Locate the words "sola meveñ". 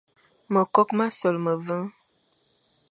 1.17-1.83